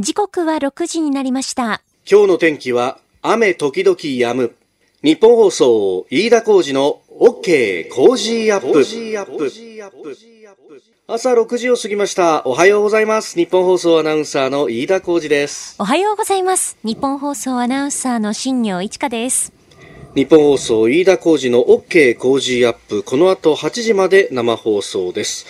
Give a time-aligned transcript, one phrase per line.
[0.00, 1.82] 時刻は6時になりました。
[2.10, 4.56] 今日の天気は雨時々止む。
[5.02, 8.82] ニッポン放送飯田浩司の OK Cozy up。
[11.06, 12.46] 朝6時を過ぎました。
[12.46, 13.36] おはようございます。
[13.36, 15.76] ニッポン放送アナウンサーの飯田浩司です。
[15.78, 16.78] おはようございます。
[16.82, 19.52] ニッポン放送アナウンサーの新行市佳です。
[20.14, 23.02] ニッポン放送飯田浩司の OK Cozy up。
[23.02, 25.44] この後8時まで生放送です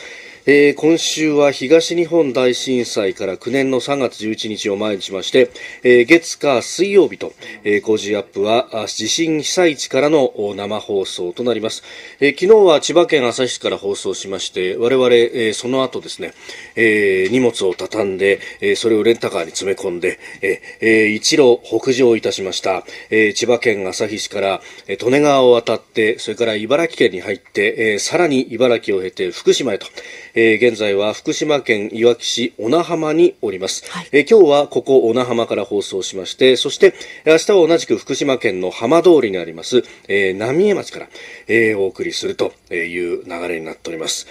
[0.46, 5.50] えー、今週は東日本大震災から9年の3月11日を前にしまして、
[5.82, 11.82] えー、月火水曜日と、えー、工事アップは地震被災地からの生放送となります、
[12.20, 16.32] えー、昨日は千葉県旭市から放送しまして我々、えー、その後ですね、
[16.74, 29.86] えー、荷物を畳んで、えー、それをレンタカーに詰め込んで、えー、一路北上いたしました、えー、千葉県旭市から、えー、利根川を渡ってそれから茨城県に入って、えー、さらに茨城を経て福島へと、
[30.34, 36.94] えー、現在は福島県いわき市小名浜におります、はい、えー、今日はここ小名浜から放送しましてそして
[37.26, 41.08] 明日は同じく福島県の浜通りにあります、えー、浪江町から、
[41.48, 44.26] えー、お送りするという流れになっております。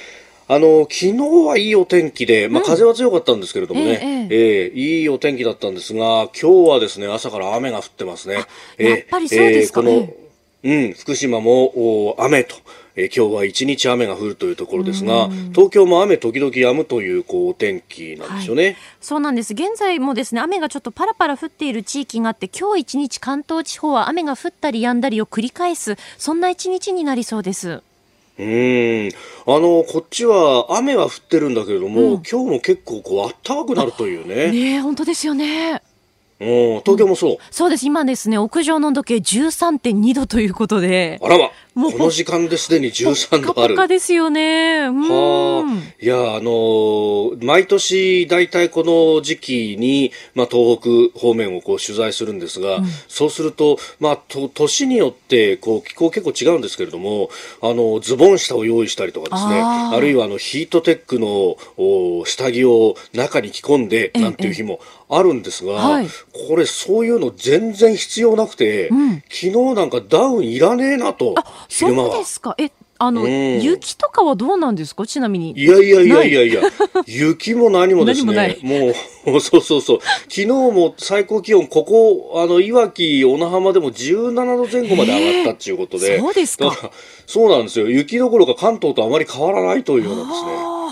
[0.52, 1.14] あの昨日
[1.46, 4.66] はいいお天気で、まあ、風は強かったんですけれどもね、うん、ええ。
[4.66, 8.46] えー、いいお天気だったんですが、今日はですね朝から雨が降ってますね。
[8.80, 10.14] やっぱりそうですか、えー、この
[10.62, 12.56] うん、福島も雨と、
[13.00, 19.54] えー、今日は一日雨が降るというところですが、東京も雨時々止むというこうお天気なんですよね、はい、そうなんです。
[19.54, 27.82] 現在もですね、雨がちょっとパラパラ降っている地域があって、今日一日関東地方は雨が降ったり止んだりを繰り返す、そんな一日になりそうです。
[28.38, 29.10] うん。
[29.48, 34.52] あの、こっちは雨は降ってるんだけれども、うん、今日も結構こう、暖かくなるというね。
[34.52, 35.82] ね本当ですよね。
[36.42, 37.86] お東京もそう、うん、そうです。
[37.86, 41.20] 今ですね屋上の温度計13.2度ということで。
[41.22, 41.50] あらま。
[41.76, 41.92] もう。
[41.92, 43.76] この時間ですでに13度ある。
[43.76, 44.90] ポカですよね。
[44.90, 46.04] はあ。
[46.04, 57.30] いや、あのー、毎年大体この時期に、まあ、東北方面をこう取材するんですが、うん、そうすると、まあ、と、年によって、こう、気候結構違うんですけれども、
[57.62, 66.08] あの、ズボン下を用意したりとかですね、あるいはあの、ヒートテックのお下着を中に着込んで、なんていう日もあるんですが、はい、
[66.48, 71.34] これそういうの全然必要なくて、うん、昨日なんかダウンいらねえなと。
[71.68, 72.54] そうですか。
[72.60, 72.72] え、
[73.02, 75.08] あの、うん、雪とかはどうなんですか？
[75.08, 75.54] ちなみに。
[75.58, 76.62] いやいやいやいやいや、
[77.08, 78.94] 雪も何もですね、も
[79.38, 80.00] う、 そうそうそう。
[80.24, 86.20] 昨日も最高気温、ここ、あの、いわき、小名浜でも17度前後まで上がったっていうことで。
[86.20, 86.92] そうですか。
[87.26, 87.90] そうなんですよ。
[87.90, 90.50] 雪どころか関東とあまり変わらないというようなですね。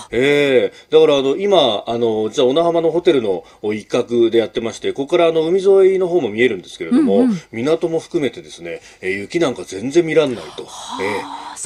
[0.10, 3.44] ええー、だからあの今あのじゃあ小名浜のホテルの
[3.74, 10.68] 一角でやってましてここからあの海沿いの方も見えるんですけれども、うんうん、港も含めてですね、えー、雪なんか全然見らんないと、えー、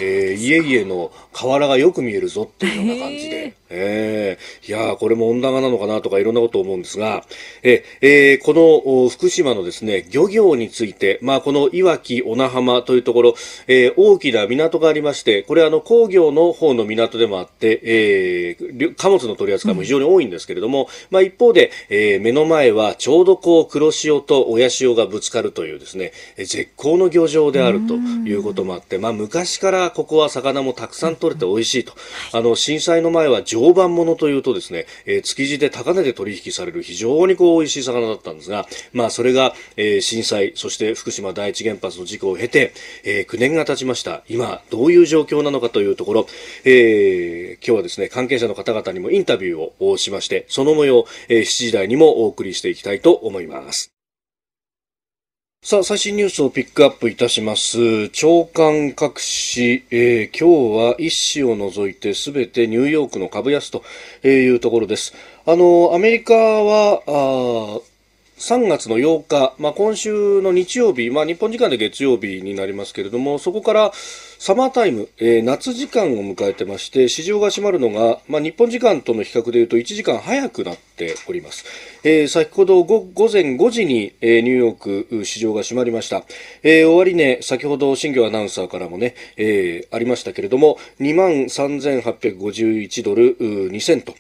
[0.02, 3.54] えー、家々の河原がよく見えるぞっていうような感じで。
[3.74, 7.24] ええー、いやこれも温暖化なのかなとかいろんなことを思うんですが、
[7.64, 13.36] ええー、この福島のですね、漁業について、まあこのいわき小名浜というところ、
[13.68, 31.94] えー、大きな港がありまして、これあの工業の方の港でもあって、えー、貨物の取り扱いも非常に多いんですけれども、うん、まあ一方で、えー、目の前はちょうどこう黒潮と親潮がぶつかるというですね、絶好の漁場であるということもあって、まあ昔からここは魚もたくさん取れて美味しいと、
[32.34, 44.24] あの震災の前は常磐ものというとですね、えー、築地で高値で取引される非常にこう美味しい魚だったんですが、まあそれが、えー、震災、そして福島第一原発の事故を経て、えー、9年が経ちました。
[44.28, 46.28] 今、どういう状況なのかというところ、
[46.66, 54.01] えー、今日はですね、関係者の方々にもインタビューをしまして、その模様、えー、7時台にもお送りしていきたいと思います。
[55.64, 58.10] さあ、最新ニュースをピックアップいたします。
[58.10, 63.84] 長官各紙、えー、今日は一紙を除いてすべてニューヨークの株安と
[64.28, 65.14] いうところです。
[65.46, 67.91] あの、アメリカは、あ
[68.42, 81.66] 3月の8日、まあ、今週の日曜日、まあ、日本時間で月曜日になりますけれども、そこからサマータイム、えー、夏時間を迎えてまして、市場が閉まるのが、まあ、日本時間との比較でいうと1時間早くなっております。
[82.04, 86.24] えー、先ほど午前5時に、えー、ニューヨーク市場が閉まりました。
[86.64, 94.16] えー、終値、先ほど新業アナウンサーからもね、えー、ありましたけれども、23,851ドル2セント。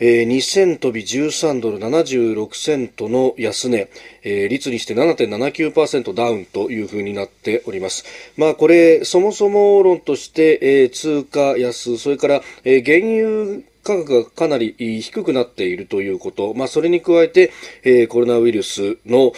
[0.00, 3.88] えー、2000飛び13ドル76セントの安値、
[4.22, 8.04] えー、率にして7.79%ダウンというふうになっております。
[8.36, 12.98] まあこれ、そもそも論として、えー、通貨安、それから、えー、原
[13.28, 19.32] 油価格がかなり低くなっているということ、まあ、それに加えて、えー、コロナウイルスの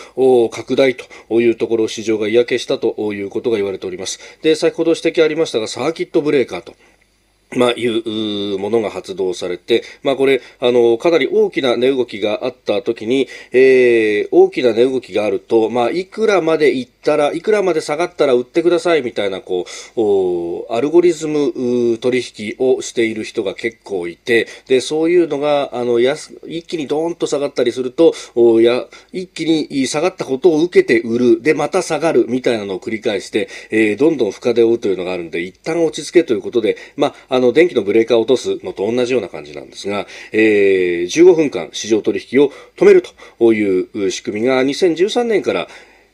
[0.50, 4.18] 拡大というところを、市場が嫌気したということが言われております。
[4.42, 6.74] で、先ほど指摘ありましたが、サーキットブレーカーと。
[7.56, 19.66] まあ、いうものが発動されて、まあ、これ、あの、かなり大きな値動きがあった時に、えー、大きな値動きがあると、まあ、いくらまでいったら、いくらまで下がったら売ってくださいみたいな、こ
[19.96, 43.02] う、アルゴリズム取引をしている人が結構いて、で、そういうのが、あの、安、一気にドーンと下がったりすると、おや、一気に下がったことを受けて売る、で、また下がるみたいなのを繰り返して、えー、どんどん深手を追うというのがあるんで、一旦落ち着けということで、まあ、あの、の電気のブレーカーを落とすのと同じような感じなんですが、えー、15分間市場取引を止める
[43.38, 45.68] という仕組みが2013年から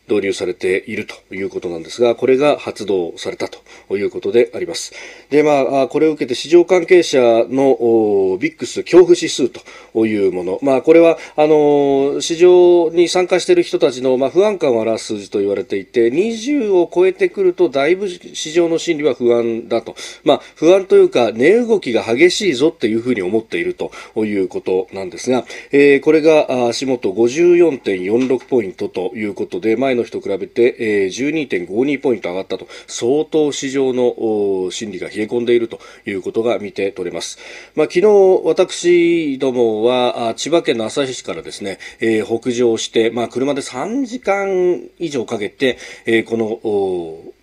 [0.09, 4.93] 導入されているということなんですが、これが発動されたということであります。
[5.31, 19.97] で、まあ、これを受けて市場関係者のビックス恐怖指数というもの、まあ、これは、あの、市場に参加している人たちの、まあ、不安感を表す数字と言われていて、20を超えてくると、だいぶ市場の心理は不安だと。
[20.25, 37.39] まあ、不安というか、値動きが激しいぞっていうふうに思っているということなんですが、えー、これが足元54.46ポイントということで、前のの日と比べて、えー、12.52ポイント上がったと相当市場の心理が冷え込んでいるということが見て取れます。
[37.75, 38.07] まあ、昨日
[38.45, 47.38] 私どもは千葉県の旭市からですね、えー、北上して、まあ、車で3時間以上かけて、えー、この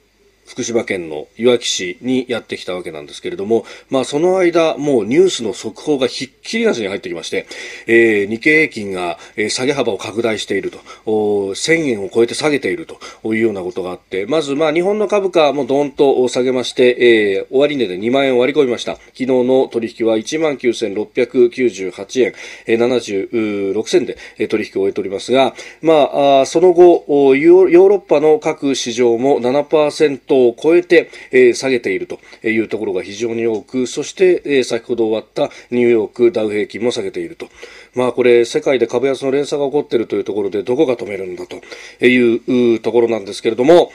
[0.46, 7.48] 福島県のいわき市にやってきたわけなんですけれども、まあその間、もうニュースの速報がひっきりなしに入ってきまして、
[7.88, 18.96] えー、日経平均が、え、下げ幅を拡大していると、1000円を超えて下げているというようなことがあって、まずまあ日本の株価もどんと下げまして、えー、終値で2万円を割り込みました。
[18.96, 22.34] 昨日の取引は19,698円、
[22.68, 37.50] えー、76銭で取引を終えておりますが、まあ、その後、ヨーロッパの各市場も7%を超えて、えー、下げているというところが非常に多く、そして、えー、先ほど終わったニューヨークダウ平均も下げていると。
[37.94, 43.92] まあこれ世界で株安の連鎖が起こっているというところでどこが止めるんだというところなんですけれども、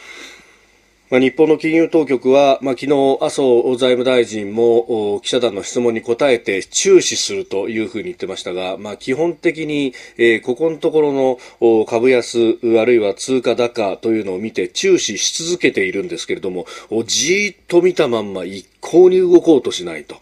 [1.10, 16.66] まあ、日本の金融当局は、まあ、昨日、麻生財務大臣も記者団の質問に答えて注視するというふうに言ってましたが、まあ、基本的に、えー、ここのところの株安あるいは通貨高というのを見て注視し続けているんですけれども、
[17.06, 20.14] じーっと見たまんま一向に動こうとしないと。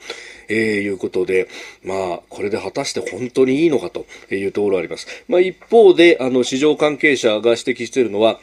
[0.48, 1.46] えー、いうことで、
[1.84, 5.06] まあ、これで果たして本当にいいのかというところあります。
[5.28, 8.40] まあ、一方で、あの、市場関係者が指摘しているのは、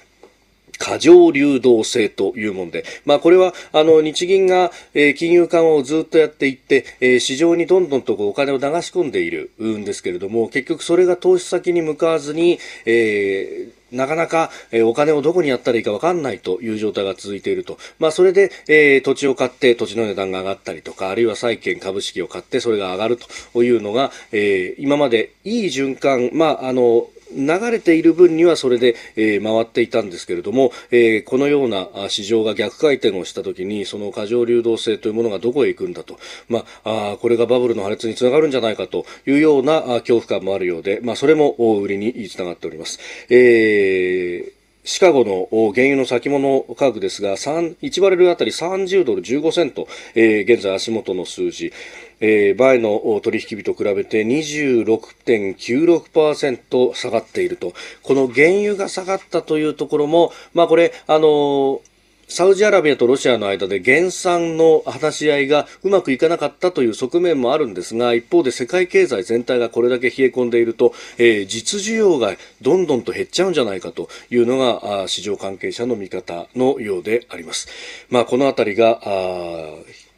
[0.78, 17.78] 過剰流動性というもので、まあ、これはあの日銀が、えー、金融緩和をずっとやっていって、えー、市場にどんどんとこうお金を流し込んでいるんですけれども結局それが投資先に向かわずに、えーなかなか、え、お金をどこにやったらいいか分かんないという状態が続いていると。
[18.00, 23.18] まあ、それで、えー、土地を買って土地の値段が上がったりとか、あるいは債券株式を買ってそれが上がる
[23.54, 36.18] というのが、えー、今までいい循環、まあ、あの、流れている分にはそれで、えー、回っていたんですけれども、えー、このような市場が逆回転をしたときにその過剰流動性というものがどこへ行くんだと、
[36.50, 41.52] まあ、あこれがバブルの破裂につながるんじゃないかというような恐怖感もあるようで、まあ、それも
[41.82, 43.00] 売りにつながっております。
[43.30, 51.74] えーシカゴの原油の先物価格ですが、1バレルあたり30ドル15セント、えー、現在足元の数字。
[52.20, 57.74] えー、前の取引日と比べて26.96%下がっていると。
[58.04, 61.80] この原油が下がったというところも、まあこれ、あのー
[62.28, 77.68] サウジアラビアとロシアの間で減産の話し合いがうまくいかなかったという側面もあるんですが一方で世界経済全体がこれだけ冷え込んでいると、えー、実需要がどんどんと減っちゃうんじゃないかというのが市場関係者の見方のようであります。
[78.10, 79.02] まあ、このあたりが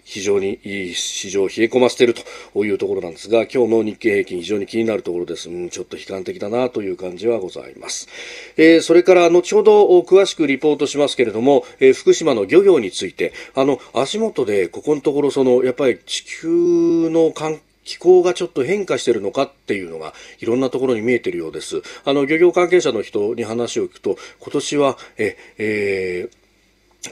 [0.07, 2.15] 非常にいい市場を冷え込ませている
[2.53, 5.49] というところなんですが、今日の日経平均非常に気になるところです。
[5.49, 8.07] うん、ちょっと悲観的だなという感じはございます。
[8.55, 21.81] えー、それから後ほど詳しくリポートしますけれども、えー、福島の漁業について、あの、足元でここのところその、やっぱり地球の環気候がちょっと変化してるのかっていうのがいろんなところに見えてるようです。
[22.05, 26.29] あの、漁業関係者の人に話を聞くと、今年は、え、え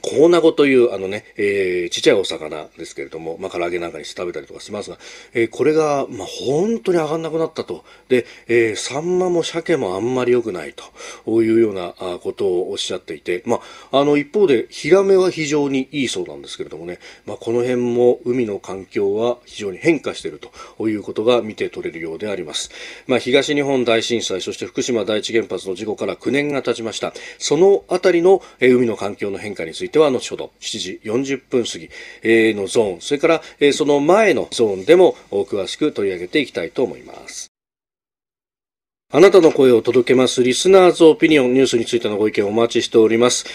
[0.02, 4.98] コーナゴというあのね、えー、ちっちゃいお魚ですけれども、まあ、唐揚げなんかにして食べたりとかしますが、
[5.34, 7.84] えー、これが、まあ、本当に上がんなくなったと。
[8.10, 13.60] で、えー、サンマも鮭もあんまり良くないというようなことをおっしゃっていて、ま
[13.92, 20.40] あ、あの、一方で、ヒラメは非常にいいそうなんですけれどもね、まあ、この辺も海の環境は非常に変化している
[20.78, 22.70] ということが見て取れるようであります。
[23.08, 27.14] まあ、東日本大震災、そして福島第一原発の事故から9年が経ちました。
[27.38, 31.90] そのあたりの、えー、海の環境の変化についてついては後ほど7時40分過ぎ
[32.56, 33.42] のゾーン、それから
[33.74, 37.52] その前のゾーンでも詳しく取り上げていきたいと思います。
[39.14, 43.46] あなたの声を届けますリスナーズオピニオンニュースについてのご意見をお待ちしております。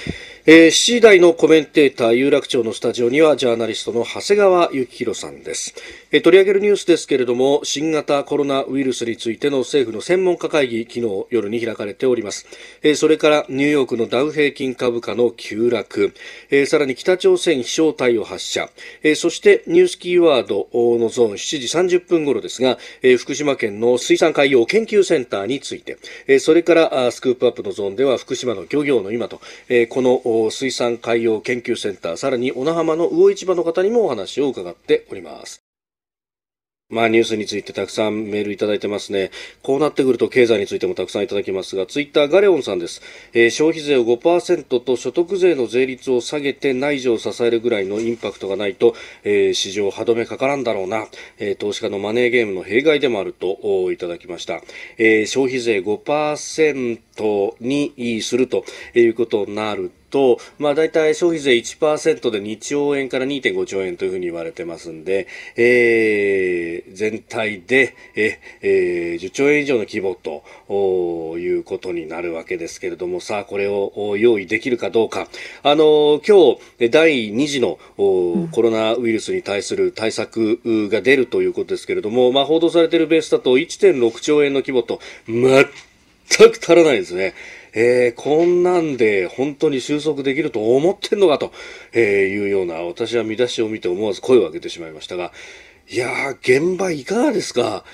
[0.47, 5.75] えー、7時台のコメンテーター、有楽町のスタジオにはジャーナリストの長谷川幸宏さんです。
[6.13, 12.49] え、取り上げるニュースですけれども、新型コロナウイルスについての政府の専門家会議、昨日夜に開かれております。
[12.83, 16.13] え、それからニューヨークのダウ平均株価の急落、
[16.51, 18.71] え、さらに北朝鮮飛翔体を発射、
[19.05, 35.70] え、そしてニュースキーワードのゾーン7時30分頃ですが、え、福島県の水産海洋研究センターについて、え、それからスクープアップのゾーンでは福島の漁業の今と、え、この水産海洋研究センター、さらに小名浜の魚市場の方にもお話を伺っております。
[36.91, 39.31] まあニュースについてたくさんメールいただいてますね。
[39.63, 43.01] こうなってくると経済についてもたくさんいただきますが、ツイッターガレオンさんです。
[43.33, 51.07] えー、消費税を5%と所得税の税率を下げて内需を支えるぐらいのインパクトがないと、えー、市場歯止めかからんだろうな。
[51.39, 54.61] えー、投資家のマネーゲームの弊害でもあるといただきました。
[54.99, 57.01] えー、消費税5%
[57.61, 65.27] にするということになると、まあ大体消費税1%で2兆円から2.5兆円というふうに言われてますんで、
[65.57, 75.29] えー、全体で、ええー、10兆円以上の規模ということになるわけですけれども、さあこれを用意できるかどうか。
[75.63, 87.35] あの、今日、第2次のコロナウイルスに対する対策が出るということですけれども、まあ報道されているベースだと1.6兆円の規模と、全く足らないですね。
[87.75, 91.53] えー、こんなんで本当に収束できると思ってんのかと、
[91.93, 95.33] えいうような、私は見出しを見て思わず声を上げてしまいましたが、
[95.89, 96.37] いやー、
[96.71, 97.85] 現場いかがですか？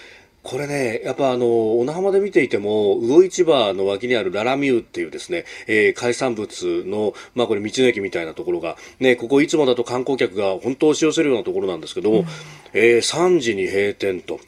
[0.43, 1.47] これね、やっぱあの、
[1.81, 12.27] 小名浜で見ていても、魚市場の脇にあるララミューっていうですね、えー、海産物の、まあこれ道の駅みたいなところが、ね、ここいつもだと観光客が本当押し寄せるようなところなんですけども、うん、
[12.75, 14.39] えー、3時に閉店と、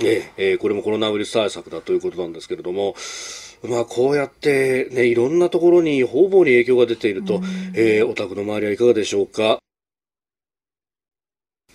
[0.00, 2.94] えー、これもコロナウイルス対策だということなんですけれども、
[3.68, 7.40] まあ、こうやってね、いろんなところに方々に影響が出ていると、
[7.74, 9.58] えー、お宅の周りはいかがでしょうか。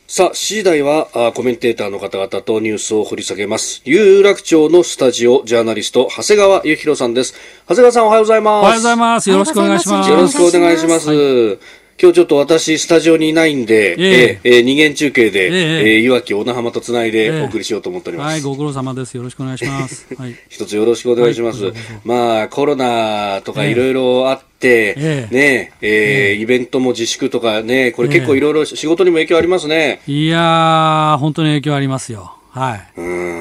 [0.08, 3.84] さあ、7時台はあコメンテーターの方々とニュースを掘り下げます。
[3.86, 7.36] 有楽町のスタジオ、ジャーナリスト、長谷川幸宏さんです。
[7.68, 8.64] 長谷川さんおはようございます。
[8.64, 9.30] おはようございます。
[9.30, 10.10] よろしくお願いします。
[10.10, 11.10] よろしくお願いします。
[11.10, 18.32] はい今日ちょっと私、スタジオにいないんで、えええー、二元中継で、ええー、いわき小名浜とつないでお送りしようと思っております。
[18.32, 19.18] はい、ご苦労様です。
[19.18, 20.08] よろしくお願いします。
[20.16, 21.66] はい、一つよろしくお願いします。
[21.66, 21.74] はい、
[22.06, 30.00] まあ、コロナとかいろいろあって、ええねえー、イベントも自粛とかね、これ結構いろいろ仕事にも影響ありますね。
[30.08, 32.39] いやー、本当に影響ありますよ。
[32.52, 32.76] は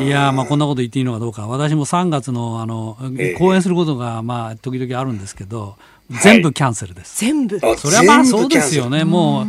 [0.00, 0.04] い。
[0.06, 1.46] いやまあこんなこと言っていいのかどうか。
[1.46, 2.96] 私も3月の、あの、
[3.38, 5.76] 講演することが、まあ、時々あるんですけど、
[6.22, 7.20] 全部キャンセルです。
[7.20, 7.58] 全部。
[7.60, 9.04] それはまあそうですよね。
[9.04, 9.46] もう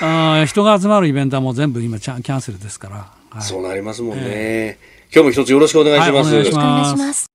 [0.00, 2.96] あ人が集まるイベントはもう全部今キャンセルですから。
[3.30, 6.28] はい、そうなりますもんね、えー、今日も一つよろしくお願いします。
[6.28, 7.26] はい、よろしくお願いします。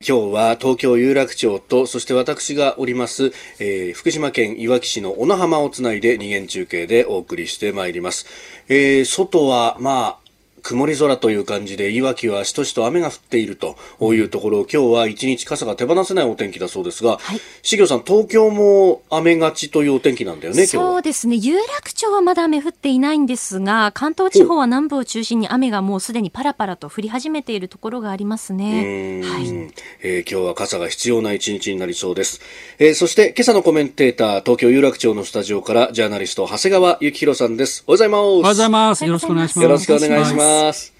[0.00, 8.26] 今日は東京有楽町と、そして私がおります、えー、福島県いわき市の小名浜をつないで二元中継でお送りしてまいります。
[8.68, 10.27] えー、外は、まあ、
[10.62, 21.36] 曇り空という感じで、いわきはしとしと雨が降っているというところ、今日は一日傘が手放せないお天気だそうですが、はい、しぎょさん、東京も雨がちというお天気なんだよね、そうですね。
[21.36, 29.22] 有楽町はまだ雨降っていないんですが、関東地方は南部を中心に雨がもうすでにパラパラと降り始めているところがありますね。
[29.24, 29.72] はい、
[30.02, 32.40] えー、今日は傘が必要な一日になりそうです。
[32.78, 37.84] えー、そして今朝のコメンテーター、東京有楽町のスタジオからジャーナリスト、長谷川幸宏さんです。
[37.86, 38.20] おはようございます。
[38.20, 39.04] おはようございます。
[39.04, 39.62] よろしくお願いします。
[39.62, 40.47] よろしくお願いします。
[40.48, 40.94] ます。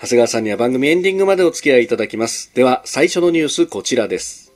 [0.00, 2.50] 長谷川さんには番組エンディングまでお付き合いいただきます。
[2.54, 4.52] では、最初のニュースこちらです。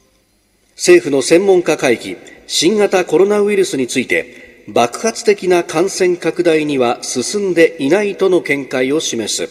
[0.77, 9.47] 政府の専門家会議、新型コロナウイルスについて、爆発的な感染拡大には進んでいないとの見解を示す。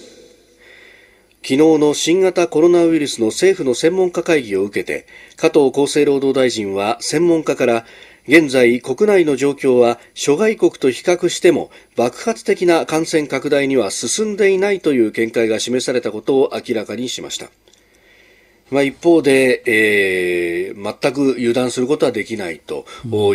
[1.41, 5.05] 昨日の新型コロナウイルスの政府の専門家会議を受けて、
[5.37, 7.85] 加藤厚生労働大臣は専門家から
[8.27, 17.49] 現在国内の状況は諸外国と比較しても爆発的な感染拡大には進んでいないという見解が示されたことを明らかにしました。
[18.71, 22.85] まあ、一方で、えー、全く油断することはできないと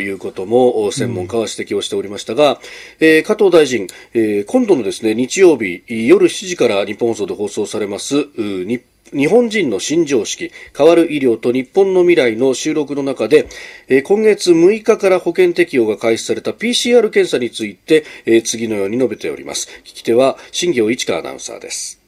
[0.00, 2.59] いうことも専門家は指摘をしておりましたが、うん、
[2.99, 8.82] えー、加藤大臣、えー、今度のですね、日曜日夜7時から日本放送で放送されます日
[9.12, 13.49] 日本人の新常識、変わる医療と日本の未来の収録の中で、
[13.88, 19.69] え今月6日から保険適用が開始された PCR 検査について、え次のように述べております。
[19.85, 22.00] 聞き手は新業一川アナウンサーです。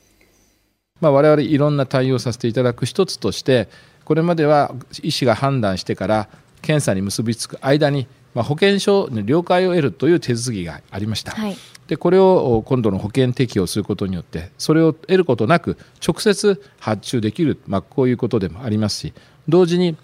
[1.01, 3.69] まあ、我々いろんな対応させていただく一つとして、
[4.05, 6.29] これまでは医師が判断してから
[6.61, 11.33] 検査に結びつく間にまあ、保険証の了解を得るという手続きがありました。
[11.33, 19.13] はいでこれを今度の保険適用することによってそれを得ることなく直接発注できる、まあ、こういうことでもありますし
[19.49, 19.97] 同時に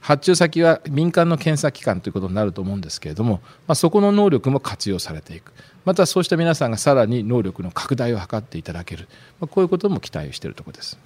[0.00, 5.52] 発注先は民間の検査機関ということになると思うんですけれども、まあ、そこの能力も活用されていく
[5.84, 9.08] またそうした皆さんがさらに能力の拡大を図っていただける、
[9.40, 10.98] まあ、こういうことも期待しているところです。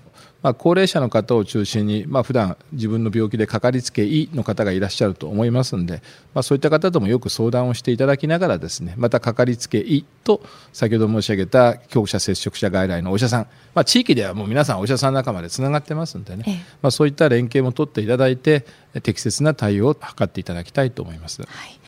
[0.43, 6.03] まあ、高齢者の方を中心に、まあ普段自分の病気でかかりつけ医の方がいらっしゃると思いますので、
[6.35, 10.43] まあ、そういった方ともよく相談をしていただきながらですねまたかかりつけ医と
[10.73, 18.65] 先ほど申し上げた強者接触者外来のお医者さん、まあ、地域ではもう皆さんお医者さん仲間でつながってますんでね、ええ、まあ、そういった連携も取っていただいて
[19.03, 21.43] 適切な対応を図っていただきたいと思います。
[21.43, 21.81] はい。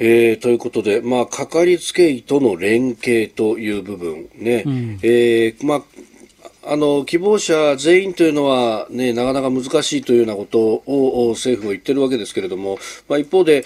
[0.00, 5.82] えー、ということで、まあ、かかりつけ医との連携という部分ね、うん、えー、まあ、
[6.70, 13.64] あの希望者全員というのは、ね、なかなか難しいというようなことを政府も言ってるわけですけれども、まあ、一方で、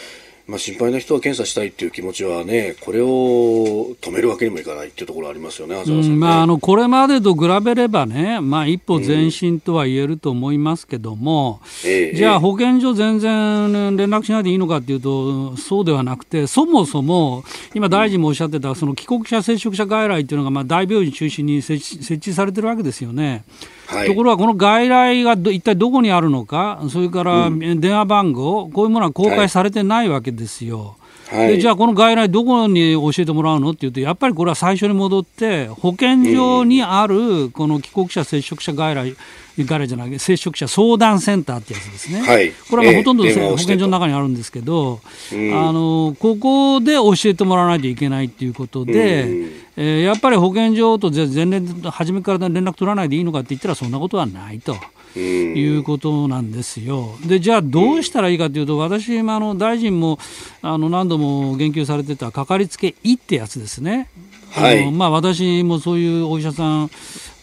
[0.52, 6.16] まあ、心配な人は検査したいという気持ちはね、これを止めるわけにもいかないというところありますよね、ね。
[6.18, 17.44] まあ、あのこれまでと比べればね、まあ、一歩前進とは言えると思いますけども、うん、じゃあ、保健所全然連絡しないでいいのかというと、そうではなくて、そもそも、
[17.74, 23.44] 今、大臣もおっしゃってた、その帰国者、接触者外来というのが、まあ、大病院中心に設置設置されてるわけですよね。
[23.86, 30.96] はい、ところが、この外来が一体どこにあるのか、それから電話番号、こういうものは公開されてないわけですよ。
[31.32, 39.16] はい、でじゃあ、この外来、どこに教えてもらうのっていうと、やっぱりこれは最初に戻って、保健所にあるこの帰国者、接触者外来、
[39.58, 45.00] 外来じゃない、接触者相談センターってやつですね、はい、これはほとんど、えー、保健所の中にあるんですけど、
[45.32, 45.34] あ
[45.72, 54.76] のここで教えてもらわないといけないっていうことで、えー、やっぱり保健所と全連初めから連絡取らないでいいのかって言ったら、そんなことはないと。
[55.18, 57.10] いうことなんですよ。
[57.26, 60.18] でじゃあどうしたらいいかというと私もあの大臣も
[60.62, 64.08] あの何度も言及されてたかかりつけ医ってやつですね。
[64.52, 66.90] はい、あのまあ、私もそういうお医者さん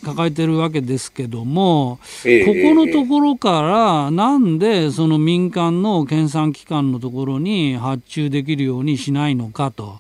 [0.03, 9.99] 抱えてるわけですけども、えー、ここのところからなんでその民間の検査機関のところに発注できるようにしないのかと。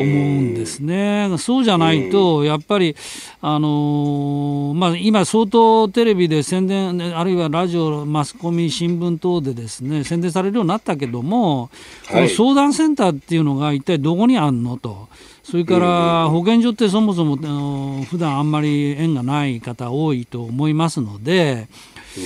[0.00, 1.28] 思うんですね。
[1.38, 2.96] そうじゃないと、やっぱり、
[3.40, 11.70] あのー、まあ、今、相当テレビで宣伝、あるいはラジオ、マスコミ、新聞等でですね宣伝されるようになったけども、
[12.06, 15.08] はい、相談センターっていうのが一体どこにあるのと。
[15.42, 21.66] それから保健所ってそもそもあの普段あんまり縁がない方多いと思いますので、
[22.16, 22.20] え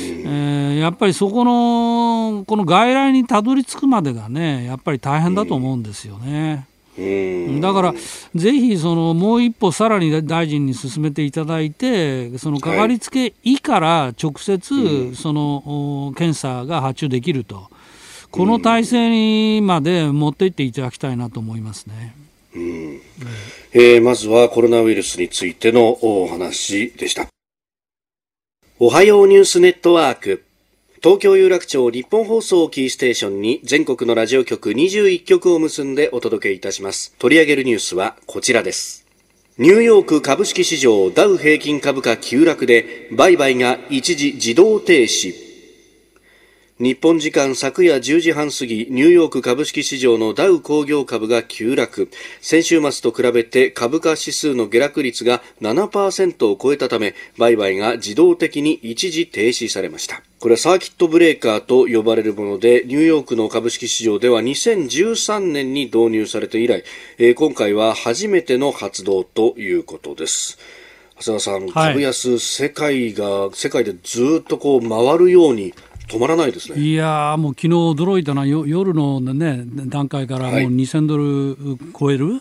[0.74, 6.66] ー、やっぱりそこのこの外来にたどり着くまでがねやっぱり大変だと思うんですよね。
[7.61, 7.94] だから、
[8.35, 17.68] ぜひそのもう一歩さらに大臣に進めていただいて、そのかかりつけ医から直接その検査が発注できると、
[18.30, 22.16] この体制にまで持っていっていただきたいなと思いますね。
[22.54, 23.00] うん、
[23.72, 27.28] えー、まずはコロナウイルスについてのお話でした。
[28.78, 30.44] おはようニュースネットワーク。
[31.07, 37.14] 東京有楽町日本放送キーステーションに全国のラジオ局21局を結んでお届けいたします。
[37.21, 39.07] 取り上げるニュースはこちらです。
[39.57, 45.45] ニューヨーク株式市場ダウ平均株価急落で売買が一時自動停止。
[46.79, 52.11] 日本時間昨夜10時半過ぎ、ニューヨーク株式市場のダウ工業株が急落。
[52.43, 60.21] 先週末と比べて株価指数の下落率が7%を超えたため、売買が自動的に一時停止されました。
[60.39, 66.85] これはサーキットブレーカーと呼ばれるもので、ニューヨークの株式市場では2013年に導入されて以来、
[67.17, 70.59] えー、今回は初めての発動ということです。
[71.21, 75.73] 長谷川さん、株安、世界が、世界でずっとこう回るように
[76.09, 76.81] 止まらないですね。
[76.81, 82.40] いやもう昨日驚いたな、夜の、ね、段階からもう2000ドル超える、は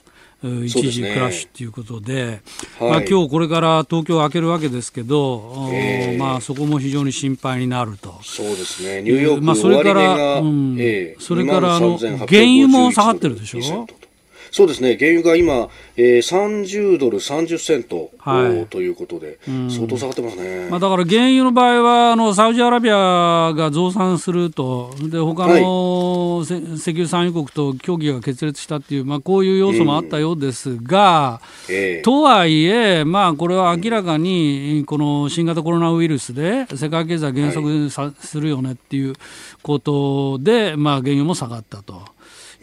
[0.63, 2.41] い、一時クラッシュということで、
[2.79, 8.19] はい、まあ今日これから東京を開けるわけですけど、えー、まあ、そこも非常に心配になると。
[8.21, 13.87] そうですね、ニューヨークまあ、それから、うん、えー、それからあの原油も下がってるでしょ？
[14.55, 19.37] そうですね、原油が今、えー、30ドル30セント、はい、ということで、
[19.69, 31.75] 相当下がってますね、まあ、だから原油の場合はあの、サウジアラビアが増産すると、で他の、はい、石油産油国と協議が決裂したっていう、まあ、こういう要素もあったようですが、うん。
[31.75, 39.15] えー、とはいえ、まあ、これは明らかに、この新型コロナウイルスで世界経済減速さ、するよねっていう
[39.61, 42.14] ことで、まあ、原油も下がったと。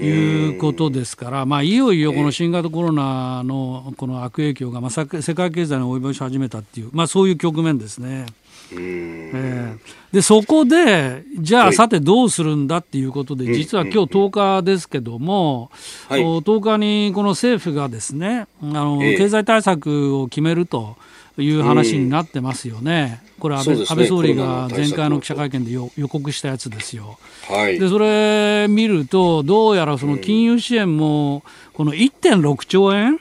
[0.03, 8.27] いうことですから、まあ、いよいよこの新型コロナのこの悪影響が、まあ、世界経済に及ぼし始めたっていう、まあ、そういう局面ですね。
[8.73, 9.79] うんえー、
[10.13, 15.71] でそこで、じゃあ、さてどうするんだっていうことで、実は今日10日ですけども、
[16.09, 20.97] はい、10日にこの政府がですねあの、経済対策を決めると。
[21.39, 27.19] いう話になってますよね、これ安倍、ね、安倍総理が前回の記者会見で予告したやつですよ。
[27.49, 33.19] はい、でそれ見ると、どうやらその金融支援も、この1.6兆円、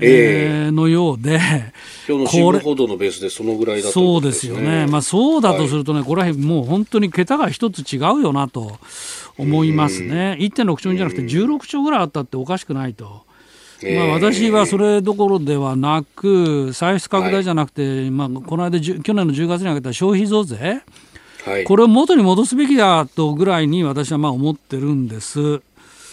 [0.00, 1.40] えー、のようで、
[2.08, 8.78] 今日の新聞報道のベースでそのぐらいだと、ね、そうですよね、まあ、そうだとするとね、はい、これはもう本当に桁が一つ違うよなと
[9.36, 13.26] 思いますね、1.6兆円じゃなくて16兆ぐらいあったっておかしくないと。
[13.80, 20.82] まあ、私はそれどころではなく、歳出拡大じゃなくて、はい、まあ、この間、去年の10月に挙げた消費増税、
[21.44, 25.62] はい、これを元に戻すべきだとぐらいに私はまあ思ってるんです。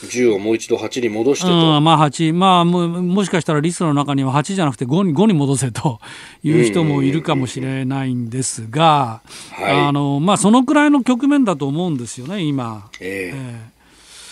[0.06, 6.00] 10をもう一度8に戻してと、うん、まあ8、まあも、もしかしたらリストの中には8じゃなくて5に ,5 に戻せと
[6.44, 9.22] いう人もいるかもしれないんですが、
[9.60, 12.89] あのまあ、そのくらいの局面だと思うんですよね、今。
[13.00, 13.76] えー、えー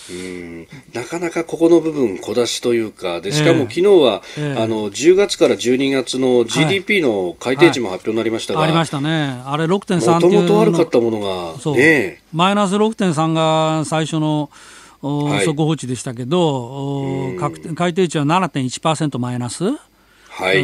[0.10, 0.68] うん。
[0.94, 14.50] なかなかここの部分、小出しというか、でしかも昨日は、えー、あの10月から12月の GDP の改定値も発表になりましたが、はいはい、ありましたね、あれ6.3もともと悪かったものが、ね、マイナス6.3が最初の
[15.04, 17.34] 速報値でしたけど、
[17.76, 19.66] 改定値は7.1%マイナス？
[20.36, 20.64] はい、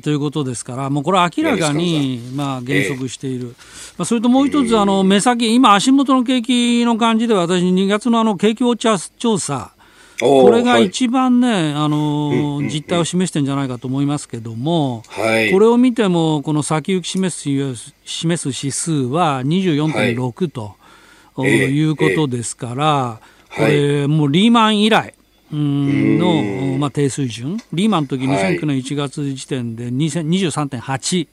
[0.00, 3.52] ということですから、もうこれは明らかに、まあ、減速している、えー、
[3.98, 9.70] まあ、それともう一つ、あの目先、今、足元の景気の感じで、私、2月のあの景気ウォッチャー調査、
[10.20, 20.74] これが一番ね、はい、あの実態を示してるんじゃないかと思いますけども、はい、これを見ても、この先行き示す示す指数は24.6と、
[21.36, 23.20] はい、いうことですから、
[23.56, 25.14] これ、もうリーマン以来
[25.52, 31.28] の、まあ、低水準、リーマンの時2009年1月時点で23.8、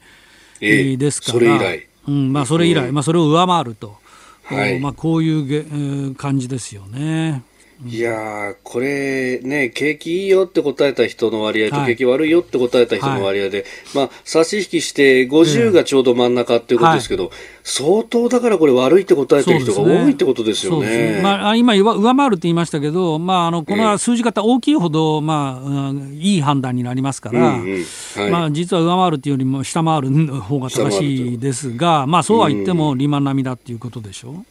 [0.97, 3.97] ですから、それ以来、うんまあ、それ以来、まあ、それを上回ると、
[4.43, 4.79] はい。
[4.79, 7.43] まあ、こういう感じですよね。
[7.83, 17.31] いやこれね、景気いいよって答えた人の割合と、景気悪いよって答えた人の割合で、はい、まあ、差し引きして50がちょうど真ん中っていうことですけど、はい、
[17.63, 21.15] 相当だからこれ悪いって答えてる人が多いってことですよね。
[21.15, 21.21] ね。
[21.23, 27.83] まあ、今上回るって言いましたけど、まあ、あのこの数字方大きいほど、まあ、うん、いい判断になりますから、うんうん
[28.15, 34.45] はい、まあ、実は上回るっていうよりも下回る方が正しいですが、まあ、そうは言ってもリーマン並みだっていうことでしょう。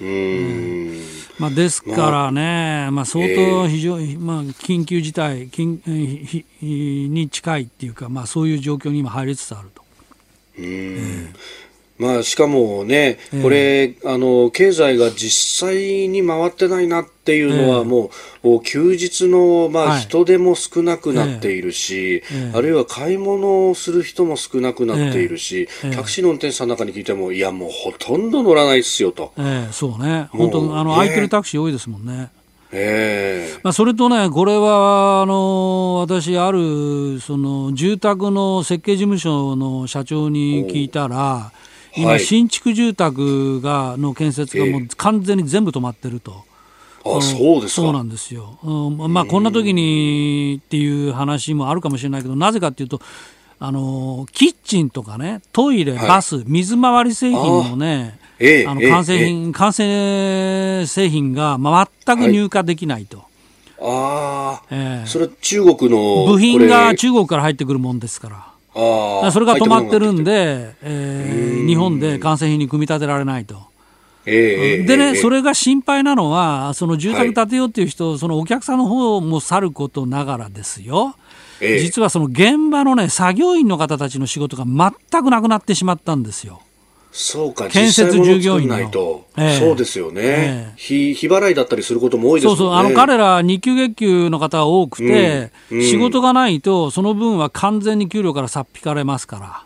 [0.00, 1.00] うん。
[1.38, 5.80] まあ、ですからね、まあ、相当非常に、まあ、緊急事態緊
[6.62, 9.82] に近いっていうか、まあ、そういう状況に今入りつつあると。
[10.58, 11.69] うん、えー
[12.00, 18.06] まあ、しかもね、これ、えー、あの、経済が実際に回ってないなっていうのは、も
[18.42, 29.34] う、えー、休日の、まあ、人手も少なくなっているし、えー、あるいは買い物をする人も少なくなっているし、タクシーの運転手さんの中に聞いても、いや、もうほとんど乗らないっすよと。
[29.70, 30.28] そうね。
[30.30, 32.30] 本当あの、空いてるタクシー多いですもんね。
[32.72, 41.52] えーまあ、それとね、これはあの私、あるその住宅の設計事務所の社長に聞いたら、
[41.96, 46.44] 今、新築住宅がの建設がもう完全に全部止まってると。
[47.04, 53.00] あそうですそうなんですよ、うん、まあ、こんな時にっていう話もあるかもしれないけど、なぜかというと、
[53.58, 58.18] あのキッチンとかね、トイレ、バス、水回り製品のね、
[58.66, 63.18] あの完成品、完成製品が全く入荷できないと。
[63.18, 63.26] はい、
[63.80, 68.49] ああ、えー、それ中国の部品が中国から入ってくるもんですから。
[68.74, 73.70] それが止まってるんで、えー、日本で完成品に組み立てられないと。
[74.26, 81.16] えー、でね、えー、それが心配なのは、その住宅建てようっていう人、はい、そのお客さんの方もさることながらですよ、
[81.60, 86.60] えー、実はその現場のね、作業員の方たちの仕事が全くなくなってしまったんですよ。
[87.12, 88.78] そうか、建設従業員の。
[88.78, 91.14] えー、そうですよね、えー、日。
[91.14, 92.56] 日払いだったりすることも多いですね。
[92.56, 99.64] そうそう、あの彼ら日給月給の方が多くて、うんうん、仕事がないと、その分は完全に給料からさっ引かれますから。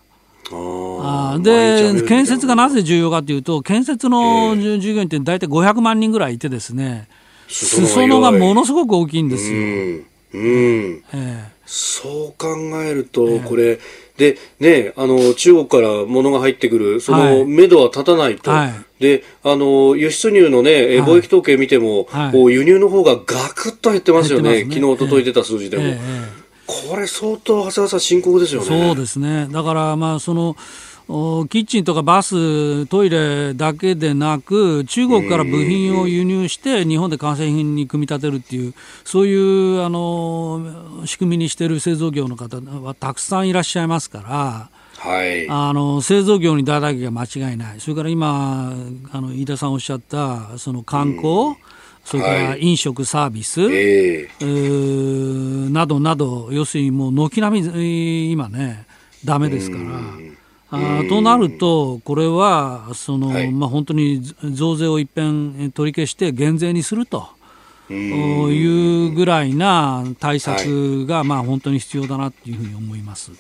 [0.53, 7.09] あで、建設がなぜ重要かというと、建設の従業員って大体500万人ぐらいいてですね、
[7.49, 9.59] 裾野がものすごく大きいんですよ。
[9.59, 13.79] うん、うんえー、そう考えると、これ、
[14.17, 18.51] で、ね、あの、中国から物が入ってくる、その、目処は立たないと。
[18.51, 20.71] はい、で、あの、輸出入のね、
[21.03, 24.65] 貿易統計見ても、はい、輸入の方がガクッと減ってますよね。
[24.65, 25.83] ね昨日、一昨日出た数字でも。
[25.83, 28.67] えーえー、これ相当、長谷川さん深刻ですよね。
[28.67, 29.49] そうですね。
[29.51, 30.57] だから、まあ、その、
[31.07, 48.73] キッチンとかバス、トイレだけでなく、中国から部品を輸入して、日本で完成品に組み立てるっていう、そういうあの仕組みにしている製造業の方はたくさんいらっしゃいますから、はい、あの製造業に大打撃が間違いない、それから今、
[49.13, 51.57] あの飯田さんおっしゃったその観光、うん、
[52.03, 58.87] それから飲食サービス、はい、えー、などなど、要するにもう軒並み今ね、
[59.23, 59.85] だめですから。
[60.75, 67.29] あとなると、これはその、はい、まあ、本当に増税を一遍取り消して減税にすると。
[67.91, 73.31] いうぐらいな対策が、まあ、本当に必要だなというふうに思います。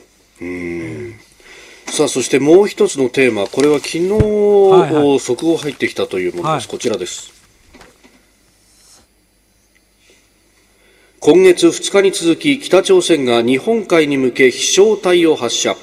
[1.87, 7.33] さあそしてもう一つのテーマこれは昨日、はいはい、速報入ってきたというものです、はい、こちらです。
[11.21, 15.75] 今月2日に続き北朝鮮が日本海に向け飛翔体を発射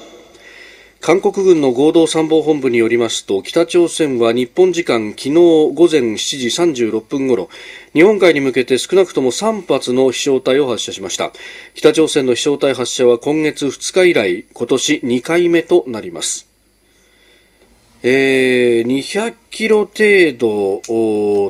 [1.04, 6.46] 韓国軍の合同参謀本部によりますと北朝鮮は日本時間昨日午前7時
[6.86, 7.48] 36分ごろ
[7.92, 11.32] 日本海に向けて少なくとも3発の飛翔体を発射しました。
[11.74, 16.51] 北朝鮮の飛翔体発射は今月2日以来今年2回目となります。
[18.04, 20.82] えー、200キロ程度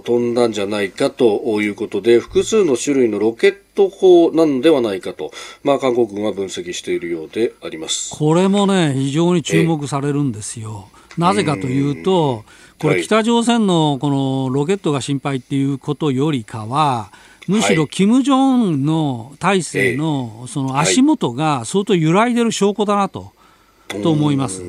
[0.02, 5.30] 飛んだんじゃないかということで、複数の種類のロケット砲なのではないかと、
[5.64, 10.88] まあ、韓国軍は分析しているようでありますこれもね、非常に注目されるんですよ。
[11.16, 12.44] なぜかというと、
[12.78, 17.12] これ、北朝鮮のこのロケットが心配っていうことよりかは、
[17.48, 23.32] むしろ金正恩の体制のその足元が相当揺らいでる証拠だなと。
[24.00, 24.62] と思います。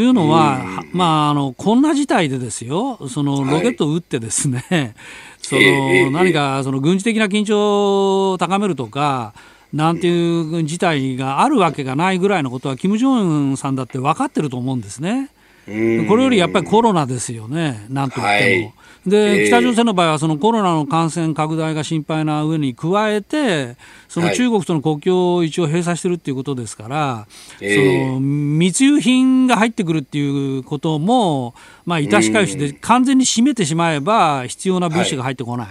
[0.00, 4.94] というのは、まあ、あのこんな事態でですよ、そのロケットを撃ってですね、はい、
[5.42, 9.34] その何かその軍事的な緊張を高めるとか、
[9.74, 15.28] なんていう事態があるわけがないぐらいのことは、金正恩さんだって分かってると思うんですね。
[15.66, 18.66] これよりやっぱりコロナですよね、なんといっても。
[18.68, 18.74] はい
[19.06, 23.76] で、北朝鮮の場合はそのコロナの感染拡大が心配な上に加えて、
[24.08, 27.26] その中国との国境を一応閉鎖してるっていうことですから、
[27.58, 31.54] その密輸品が入ってくるっていうことも、
[31.86, 35.68] まあ、致し返しで完全に閉めてしまえば必要な物資が入ってこない。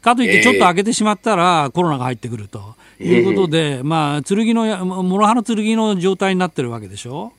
[0.00, 4.64] かといってちょっと開けてしまったらコロナが入ってくるということで、まあ、剣の、
[5.02, 7.32] 諸刃の剣の状態になってるわけでしょ。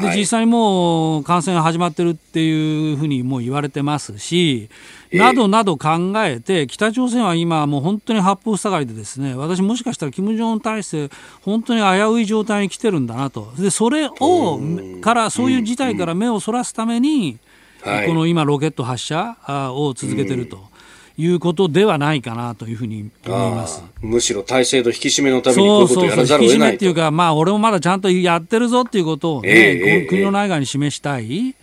[0.00, 4.70] で実際にもう感染が始まってるっていうふうにもう言われてますし、
[5.12, 11.10] などなど考えて、北朝鮮は今、もう本当に八方塞がりで、ですね私、もしかしたら金正恩体制、
[11.42, 14.60] 本当に危うい状態に来てるんだなと、でそれを
[15.02, 17.38] からそういう事態から目をそらすために、
[17.82, 19.36] この今、ロケット発射
[19.74, 20.71] を続けてると。
[21.16, 23.82] いうことではないかなというふうに思います。
[24.00, 31.54] むしろ体制度引き締めのためにこういうことをやらざるを得ないっていうか、まあ、俺もまだちゃんとやってるぞっていうことをね、えー、国の内外に示したい、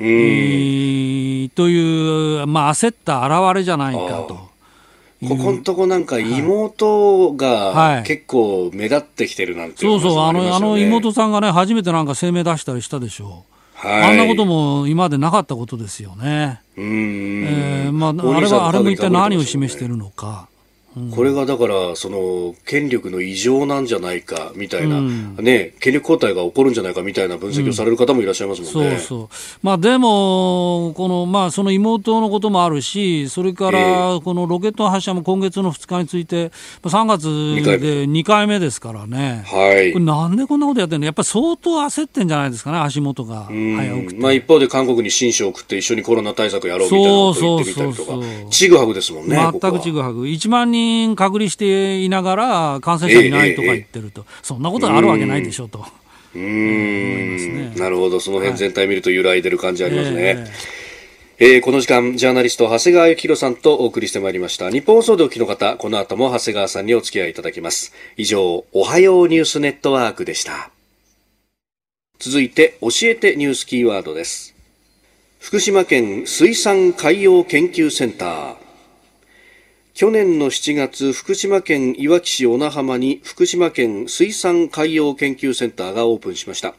[0.00, 4.54] えー、という、まあ、焦った表れじゃないかと。
[5.28, 13.53] ここのとこなんか妹が結構目立ってきてるなんて、ねはい、そうそうあのあの妹さんがね初めてなんか声明出したりしたでしょう。
[13.74, 16.62] はい、あんなことも今までなかったことですよね。
[16.76, 20.48] うん、えー、まあ、あれはあれも一体何を示しているのか。
[21.14, 28.92] これがだからその権力の異常なんじゃないかみたいな、うん、ね、権力交代が起こるんじゃないかみたいな分析をされる方もいらっしゃいますもんね。
[28.92, 29.28] うん、そうそう。
[29.62, 36.52] まあ、でもこの、まあ、その妹のこともあるし、それからこのロケット発射も今月の2日について、
[36.82, 37.24] 3月
[37.80, 41.06] で2回目ですからね、はい、これなんでこんなことやってるの？
[41.06, 43.48] やっぱり相当焦ってんじゃないですかね、足元が。
[44.18, 49.36] まあ、一方で韓国に親書を送って一緒にコロナ対策やろうみたいなことを言ってみたりとか、ちぐはぐですもんね。
[49.36, 50.24] 全くちぐはぐ。
[50.24, 50.83] 1万人
[51.16, 55.84] 隔離していながら感染者いないとか言ってると、えーえー、そんなことあるわけないでしょうと。
[56.34, 60.34] うん、ね、なるほど、その辺全体見ると揺らいでる感じありますね。
[60.34, 60.46] はい
[61.36, 64.70] えー、この時間、ジャーナリスト、長谷川幸宏さんとお送りしてまいりました。
[64.70, 67.92] 日本放送でお聞きの方、この後も長谷川さんにお付き合いいただきます。
[68.16, 70.70] 以上、おはようニュースネットワークでした。
[72.20, 74.54] 続いて、教えてニュースキーワードです。
[75.40, 78.63] 福島県水産海洋研究センター。
[79.94, 86.74] 去年の7月、福島県いわき市小名浜に福島県水産海洋研究センターがオープンしました。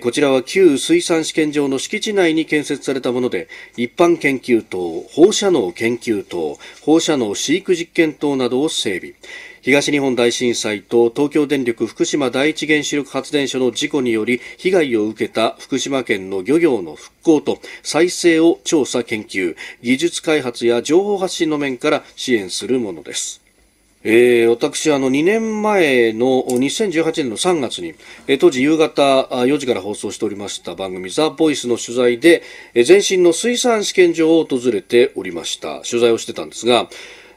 [0.00, 9.12] こちらは旧水産試験場の敷地内に建設されたもので、一般研究棟、放射能研究棟、放射能飼育実験棟などを整備。
[9.62, 23.42] 東日本大震災と東京電力福島第一原子力発電所の事故により被害を受けた福島県の漁業の復興と再生を調査研究、技術開発や情報発信の面から支援するものです。
[24.02, 27.94] えー、私、あの、2年前の2018年の3月に、
[28.28, 32.42] えー、当時夕方4時から放送しておりました番組ザ・ボイスの取材で、
[32.72, 35.82] えー、前身の水産試験場を訪れておりました。
[35.82, 36.88] 取材をしてたんですが、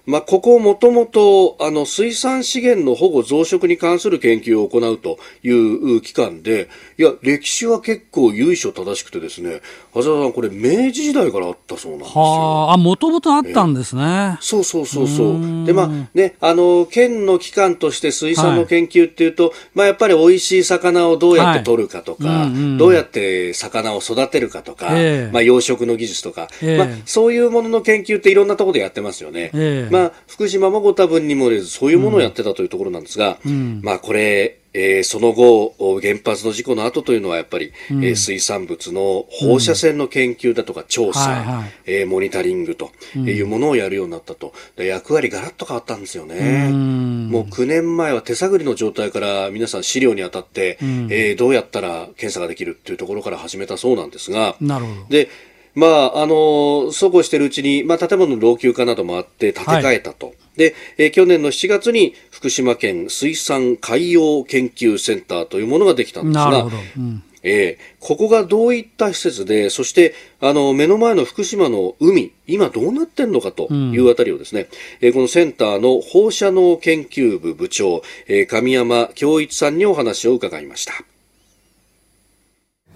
[0.05, 9.61] まあ、ここもともと、あの、水産資源の保護増殖に関する研究を行うという機関で、いや、歴史は結構由緒正しくてですね、
[9.93, 12.21] 長谷川さん、これ明治時代からあったそうなんですよ。
[12.21, 14.37] はあ、もともとあったんですね。
[14.41, 15.65] そうそうそうそう。
[15.65, 29.51] で、まあ、ね、あの、県の機関として水産の研究っていうと、はい、まあ、やっぱり美味しい魚をどうやって取るかとか、はいうんうん、どうやって魚を育てるかとか、えー、まあ、養殖の技術とか、えー、まあ、そういうものの研究っていろんなところでやってますよね。
[29.53, 44.53] えーまあ、福島もご多分にもれず、そういうものをやってたというところなんですが、うん、まあ、これ、えー、その後、原発の事故の後というのはやっぱり、うん、えー、水産物の放射線の研究だとか調査、うんはいはい、えー、モニタリングというものをやるようになったと。
[44.77, 46.69] 役割ガラッと変わったんですよね。
[46.71, 55.05] うもう9年前は手探りの状態から皆さん資料に当たって、うん、えー、どうやったら検査ができるっていうところから始めたそうなんですが、なるほど。
[55.09, 55.29] で、
[55.75, 60.33] まあ、あの、そうこうしているうちに、まあ、建物の老朽化などもあって建て替えたと。
[60.57, 66.77] はい、で、えー、去年の7月に福島県水産海洋研究センターというものができたんですが、なるほど。
[66.97, 74.61] うんえー、ここがどういった施設で、そして、あの、目の前の福島の海、今どうなってんのかというあたりをですね、
[75.01, 80.93] うん、えー、このセンターの放射能研究部部長、えー、神山京一さんにお話を伺いました。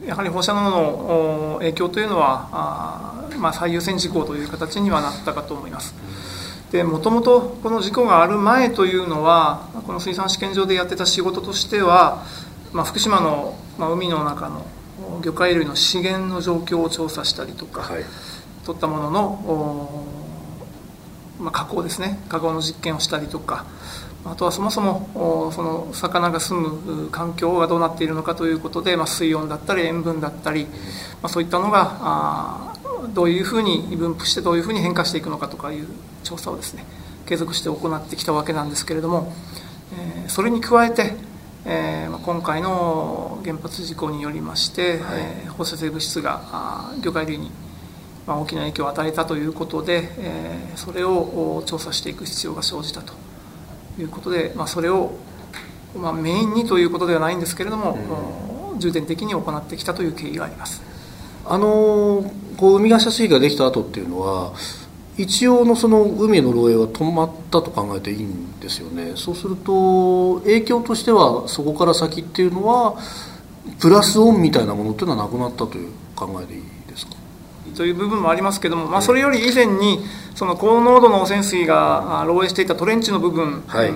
[0.05, 5.93] やはり放射能の影響というのはあ、まあ、最優先事項という形にはなったかと思います。
[6.71, 12.25] でもともとこの事故がある前というのはこの水産試験場でやってた仕事としては、
[12.73, 14.65] まあ、福島の、まあ、海の中の
[15.23, 18.03] 魚介類の資源の状況を調査したりとか、はい、
[18.65, 20.06] 取ったものの、
[21.39, 22.19] まあ、加工ですね。
[22.27, 23.65] 加工の実験をしたりとか
[24.25, 30.71] あとはそもそもその魚が住む環境がどうなっているのかということで、まあ、水温だったり塩分だったり、ま
[31.23, 32.76] あ、そういったのがあ
[33.13, 35.87] どういうふうに分布してどういうふうに変化していくのかとかいう
[36.23, 36.85] 調査をですね
[37.25, 39.33] 継続して行ってきたわけなんですけれども、
[39.93, 41.13] えー、それに加えて、
[41.65, 47.51] えー、今回の原発事故によりまして、はい、えー、放射性物質が魚介類に
[48.25, 53.13] 大きな影響を与えたということで、えそれを調査していく必要が生じたと
[53.97, 55.13] いうことで、まあ、それを、
[55.95, 57.97] まあ、メインにということではないんですけれども、
[58.73, 60.81] うん、重点的に行ってきたという経緯があります。
[61.45, 64.53] あのこう海ヶ水ができた後っていうのは
[65.17, 69.13] 一応のその海の漏洩は止まったと考えていいんですよね。
[69.15, 72.95] そうすると影響としてはそこから先っていうのは
[73.79, 77.13] プラスオンみたいなものっていうのはなくなったという考えでいいですか？
[77.75, 79.99] という部分もありますけども、まあ、それより以前に
[80.35, 83.93] その高濃度の汚染水が漏洩していたトレンチの部分、はい。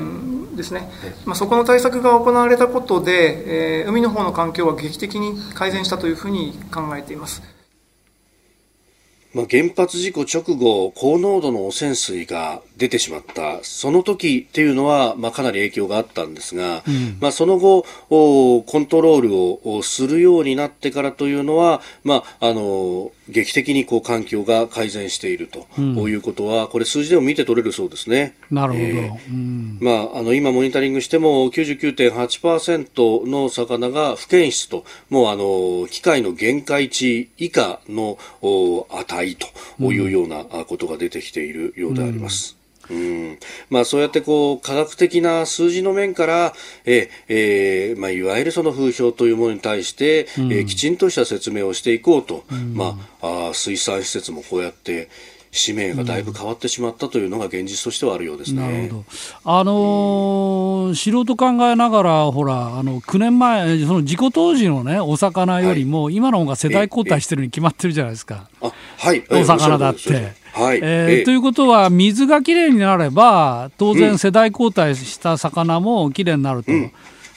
[0.56, 0.92] ですね、
[1.26, 7.42] まあ、そこの対策が行われたことで、えー、海の方の環境は劇的に改善したというふうに考えています。
[9.34, 28.36] まあ、原発事故直後、高濃度の汚染水が出てしまった、その時っていうのは、まあ、かなり影響があったんですが、うん、まあ、その後、コントロールをするようになってからというのは、まあ、あの、劇的にこう環境が改善していると、うん、いうことは、これ数字でも見て取れるそうですね。
[28.52, 28.86] なるほど。
[28.86, 38.18] えーうん、まあ、あの、今モニタリングしても99.8%の魚が不検出と、もうあの、機械の限界値以下の
[38.90, 39.48] 値と
[39.92, 42.56] いうようなことが出てきているようであります。
[42.56, 42.61] うん
[43.70, 46.54] まあ、そうやってこう科学的な数字の面から
[46.86, 55.10] え、えーまあ、いわゆるその風評というものに対して、うん、えー、きちんとした説明をしていこうと、うん、まあ、あ水産施設もこうやって
[55.52, 58.62] 使命がだいぶ変わってしまったというのが現実としてはあるようですね。
[58.62, 59.06] なるほど。
[59.44, 68.50] あのーうん、素人考えながら、ほら、あの9年前、その事故当時の、ね、お魚よりも、今の方が世代交代してるに決まってるじゃないですか、
[68.98, 70.41] はい、お魚だって。
[70.54, 70.80] はい。
[70.82, 76.72] えー、ということは、水がきれいになれば、当然、世代交代した魚もきれいになると。
[76.72, 76.92] うん。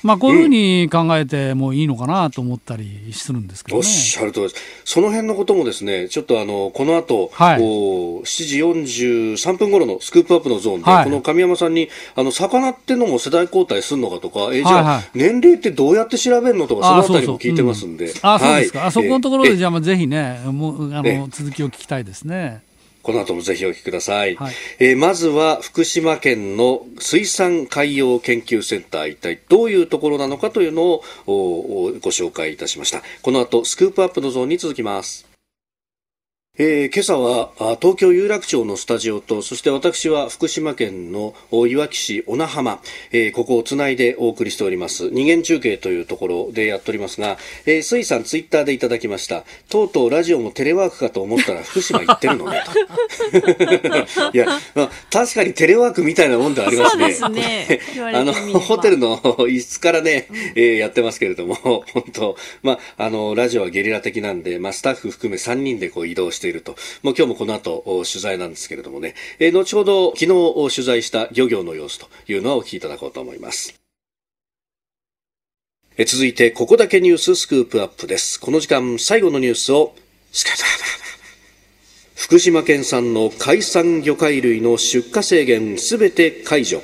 [0.05, 4.62] まあ、こういうふうに考えてもいいのかなと思ったりするんですけど、ね、おっしゃるとりです。
[4.85, 14.85] その辺のこともですね、ちょっとあの、この後、はい、7時43分頃のスクープアップのゾーンで、はい、この神山さんに、あの、魚ってのも世代交代するのかとか、えじゃあ、はい。
[14.85, 18.12] はい、年齢ってどうやって調べるのとか、そのあたりも聞いてますんで。
[18.20, 18.85] あ、そうですか。
[18.85, 22.61] あそこのところで、じゃあ、ぜひね、もう、あの、続きを聞きたいですね。
[23.05, 29.11] この後もぜひお聞きください、はい、えー、まずは福島県の水産海洋研究センター。
[29.11, 33.02] 一体どういうところなのかというのをご紹介いたしました。
[33.23, 35.33] この後スクープアップのゾーンに続きます
[36.57, 37.50] えー、今朝は
[37.83, 41.35] 東京有楽町のスタジオとそして私は福島県の
[41.67, 42.81] いわき市小名浜、
[43.11, 45.11] えー、ここをつないでお送りしております。
[45.11, 49.42] 二元中継というところでやっておりますが、えー、水さんツイッターでいただきました。
[49.69, 52.63] とうとうラジオもテレワークかと思ったら福島行ってるのね
[53.33, 54.31] と。
[54.33, 54.46] いや、
[54.77, 57.13] まあ、確かにテレワークみたいなもんではありますね。
[57.15, 58.13] そうですね。
[58.15, 62.37] あのホテルの一室からね、えー、やってますけれども本当。
[62.63, 66.73] まああのラジオはゲリラ的なんで、まあ、スタッフ含め3人でこう移動してしていると。
[67.03, 73.81] もう今日もこの後取材なんですけれどもね、えー、後ほど昨日取材した漁業の様子というのをお聞きいただこうと思います。
[75.97, 78.40] え続いて、ここだけニューススクープアップです。
[78.40, 79.95] この時間、最後のニュースを、
[82.17, 86.83] 福島県産の海産魚介類の出荷制限すべて解除。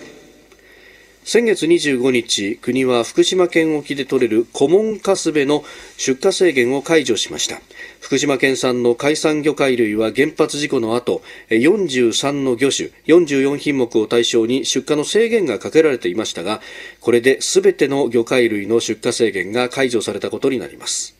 [1.33, 5.63] 先月25日、国は福島県沖で取れるコモンカスベの
[5.97, 7.61] 出荷制限を解除しました。
[8.01, 16.61] 福島県産の海産魚介類は原発事故の後、43の魚種、44品目を対象に出荷の制限がかけられていましたが、
[17.01, 21.15] これで全ての魚介類の出荷制限が解除されたことになります。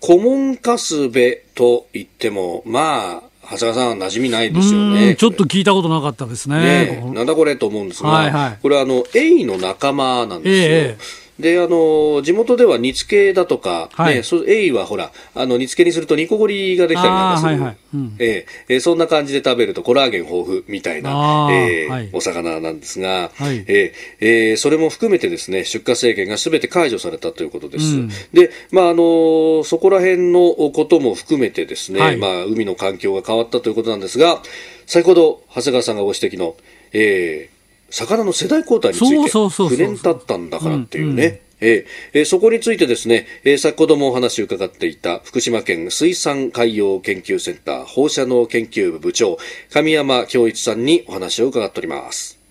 [0.00, 5.16] コモンカスベといっても、まあ、長谷川さん、馴染みないですよね。
[5.16, 7.02] ちょっと聞いたことなかったですね。
[7.02, 10.76] ねなんだこれと思うんですが、はいはい、これはあの、エイの仲間なんですよ。
[10.76, 17.52] えーで、あの、地元では煮付けだとか、はい、ね、そエイはほら、あの、煮付けにすると煮こごりができたりなんかする。
[17.52, 17.76] はいはい。
[17.94, 27.96] うん、えー、そんな感じで食べるとコラーゲン豊富みたいな、えーはい、お魚なんですが、はい、えー、えー、それも含めてですね、出荷制限がすべて解除されたということです。
[27.96, 34.42] うん、で、まあ、あの、そこら辺のことも含めてですね、はい、まあ、海の環境が変わったということなんですが、
[34.86, 36.56] 先ほど、長谷川さんがご指摘の、
[36.92, 37.51] えー、
[37.92, 41.42] 魚の世代交代について9年経ったんだからっていうね。
[41.64, 49.38] えー、そこについてですね、えー、先ほどもお話を伺っていた福島県水産海洋研究センター放射能研究部部長
[49.72, 52.42] 神山京一さんにお話を伺っております。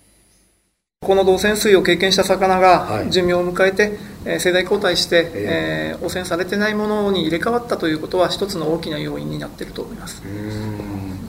[1.01, 10.21] この動線水を経験した魚が寿命を迎えて、はい、世代交代して、えー、汚染されてないものに入れ替わったということは一つの大きな要因になっていると思います。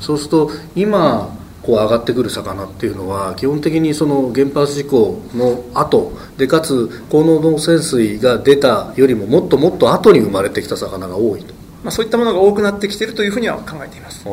[0.01, 11.55] そうすると今こう上がってくる魚っていうのは基本的にその原発事故の後でかつ高濃度汚染水が出たよりももっともっと後に生まれてきた魚が多いと、
[11.85, 14.25] まあ、そういったものが多くなってきているというふうには考えています。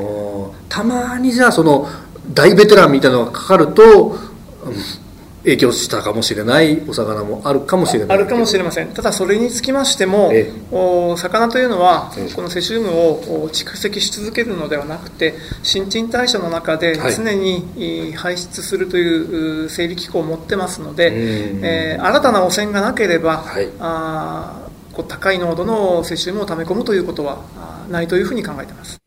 [0.69, 1.87] たまにじゃあその
[2.33, 4.17] 大ベテランみたいなのがかかると、
[5.43, 8.17] 影響したかもしれないお魚もあるかもしれない。
[8.17, 8.89] あるかもしれません。
[8.89, 10.31] ただそれにつきましても
[10.71, 27.39] お魚というのはこのセシウムを蓄積し続けるのではなくて新陳代謝の中で常に排出するという生理機構を持ってますので、えー、新たな汚染がなければ、はい、あこう高い濃度のセシウムを溜め込むということは
[27.89, 28.98] ないというふうに考えています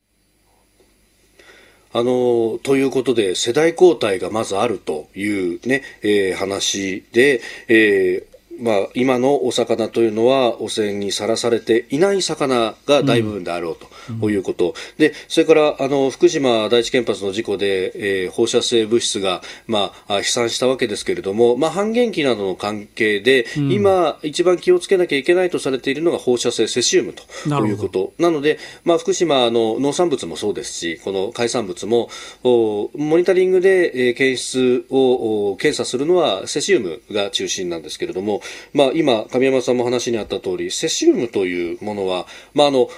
[1.93, 8.33] あの、ということで、世代交代がまずあるというね、えー、話で、えー、
[8.63, 13.87] まあ、今のお魚というのは汚染にさらされていない魚が大部分であろうと。
[14.31, 27.23] いうこと、うん、でそれからあの福島第一原発の事故で、えー、放射性物質が、まあ、飛散したわけですけれども、まあ、半減期などの関係で、うん、今、一番気をつけなきゃいけないとされているのが放射性セシウムと
[27.67, 28.13] いうこと。
[28.19, 32.11] なので、まあ、福島の農産物もそうですしこの海産物も
[32.43, 38.43] モニタリングで、えー、検出を検査するのはセシウムが中心なんですけれども
[38.73, 42.89] まあ、今、神山さんも話にあった通り、セシウムというものは、まあ、あの、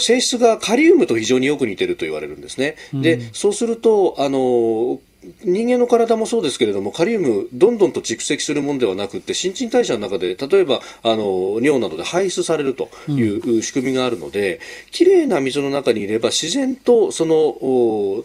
[0.00, 2.76] 性質がカリウムと非常によく似てると言われるんですね。
[2.94, 5.00] で、そうすると、あの、
[5.44, 14.60] 人間の体もそうですけれどもカリウムどんどんと蓄積するものではなくて新陳代謝の中で例えばあの尿などで排出されるという仕組みがあるので、うん、
[14.92, 18.24] きれいな水の中にいれば自然とその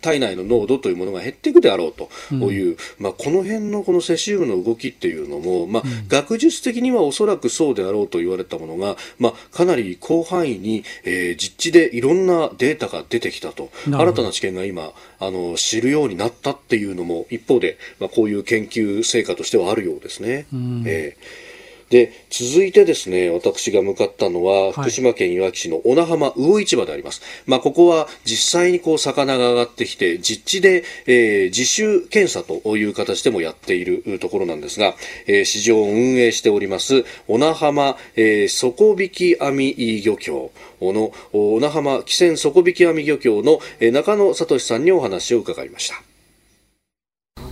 [0.00, 13.70] 体内の濃度というものが減っていくであろうという、うん、まあ、この辺のこのセシウムの動きっていうのも、まあ、学術的にはおそらくそうであろうと言われたものが、まあ、かなり広範囲に、えー、実地でいろんなデータが出てきたと。
[13.86, 20.46] 新たな知見が今あの知るようになったっていうのも一方で、まあ、こういう研究成果としてはあるようですね。
[20.52, 21.52] うん、えー
[21.92, 27.20] で、続いてですね、私が向かったのは、福島県いわき市の小名浜魚市場であります。
[27.44, 34.94] まあ、ここは実際にこう、魚が上がってきて、実地で、えー、自主検査という形でもやっているところなんですが、
[35.26, 46.02] えー、市場を運営しております、小名浜、えー、底引き網漁協の、小名浜汽船底引き網漁協の、えー、中野聡さんにお話を伺いました。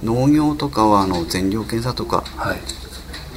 [0.03, 2.25] 農業とかはあの全量検査とか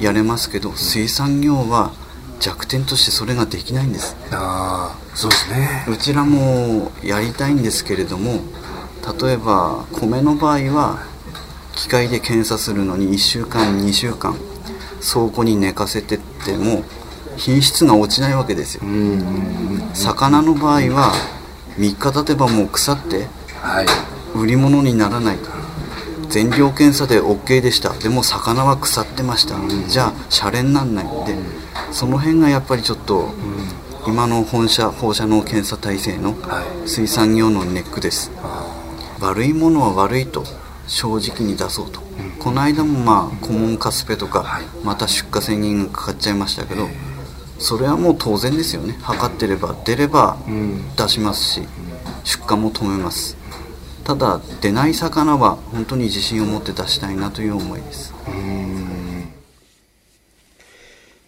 [0.00, 1.92] やれますけど、水産業は
[2.40, 4.16] 弱点としてそれができないんです。
[4.30, 5.86] ああそうですね。
[5.88, 8.40] うちらもやりたいんですけれども
[9.20, 10.98] 例えば米の場合は
[11.74, 14.34] 機械で検査するのに1週間2週間
[15.00, 16.82] 倉庫に寝かせてっても
[17.36, 18.82] 品質が落ちないわけですよ。
[19.92, 21.12] 魚の場合は
[21.78, 23.26] 3日経てばもう腐って
[24.34, 25.50] 売り物にならないと
[26.28, 27.90] 全量検査で OK でした。
[27.90, 29.56] でも魚は腐ってました、
[29.88, 31.04] じゃあシャレになんない。
[31.04, 31.08] ん。
[31.24, 31.36] で
[31.92, 33.32] その辺がやっぱりちょっと、
[34.06, 36.34] 今の本社放射能検査体制の
[36.86, 38.30] 水産業のネックです、
[39.20, 40.44] 悪いものは悪いと
[40.86, 42.00] 正直に出そうと、
[42.38, 46.88] この間もまあ顧問カスペとか、また出荷宣言がかかっちゃいましたけど、
[47.58, 48.98] それはもう当然ですよね。
[49.00, 50.36] 測ってれば出れば
[50.96, 51.62] 出しますし、
[52.24, 53.36] 出荷も止めます
[54.04, 58.12] ただ出ない魚は本当に自信を持って出したいなという思いです。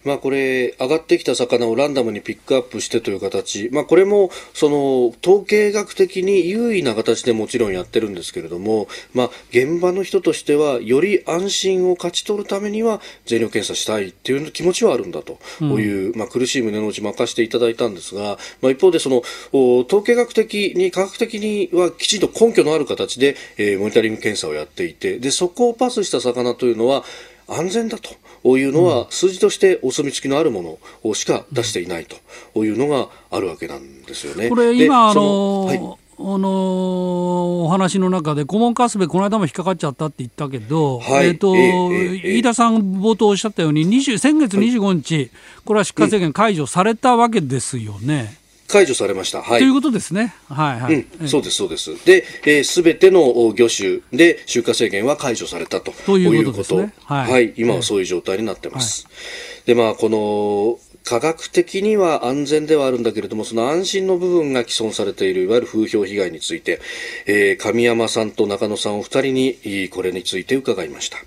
[0.07, 15.39] まあこれ、上がってきた魚をランダムにピックアップしてという形、まあこれも、その、統計学的に優位な形でもちろんやってるんですけれども、まあ現場の人としては、より安心を勝ち取るためには、全量検査したいっていう気持ちはあるんだと。
[15.59, 27.03] いう、うん、まあ苦しい胸の内任せていただいたんですが、まあ一方でその、統計学的に、科学的にはきちんと根拠のある形で、えー、モニタリング検査をやっていて、で、そこをパスした魚というのは、
[27.47, 28.09] 安全だと
[28.55, 34.49] いうのは、数字としてお墨付きのあるものしか出していないというのがあるわけなんですよね。
[34.49, 45.31] これ今あの、はい、あのお話の中で、顧問カスベ、この間も引っかかっちゃったって言ったけど、はい、えーと、えー、飯田さん、冒頭おっしゃったように、20先月25日、はい、
[45.65, 48.46] これは出荷制限解除されたわけですよね。
[48.67, 49.41] 解除されました。
[49.41, 49.59] はい。
[49.59, 50.35] ということですね。
[50.49, 51.05] はいはい。
[51.21, 52.05] うん、そうです、そうです。
[52.05, 52.23] で、
[52.63, 53.21] す、えー、べ、ての
[53.55, 56.93] 魚種で出荷制限は解除されたとということですね。
[57.05, 57.53] はい、はい。
[57.55, 59.05] 今はそういう状態になってます。
[59.05, 66.81] はい、で、まあ、この、科学的には安全ではあるんだけれども、その安心の部分が既存されている、いわゆる風評被害について、
[67.25, 71.17] えー、神山さんと中野さんお二人に、これについて伺いました。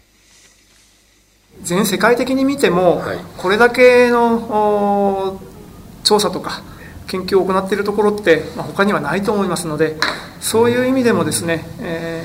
[1.63, 5.41] 全世界的に見ても、はい、これだけの
[6.05, 6.63] 調査とか
[7.11, 9.97] 研究を行っているところって、まあ、他にはないと思いますので
[10.41, 12.23] そういう意味でもですね、え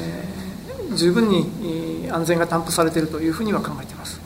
[0.92, 4.22] ー、十分に安全が担保されているというふうには考えています。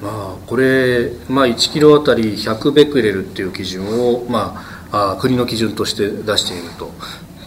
[0.00, 6.92] まあ、これ、まあ、1キロあたり100ベクレルっていう基準を、まあ、あ国の基準として出していると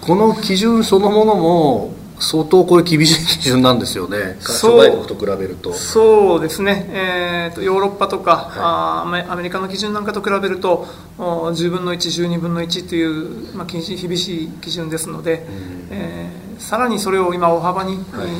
[0.01, 5.74] この基準そのものも相当これ厳しい基準なんですよね、諸外国と比べると。
[5.74, 10.88] そうですね、えーと、ヨーロッパとか、はい、あアメリカの基準なんかと比べると、
[11.18, 11.97] 10分の1、
[12.28, 17.99] 12分の1という、まあ、厳しい基準ですので、うん、えー、さらにそれを今、大幅に